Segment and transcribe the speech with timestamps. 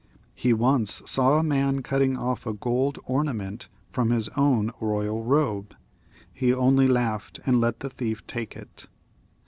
[0.33, 5.75] He once saw a man cutting off a gold ornament from his own royal robe;
[6.33, 8.87] he only laughed and let the thief take it.